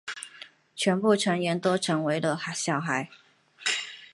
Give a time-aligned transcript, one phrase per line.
[0.75, 3.07] 全部成员都成为了小孩。